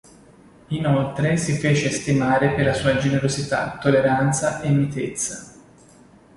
[0.69, 5.53] Inoltre si fece stimare per la sua generosità, tolleranza e mitezza.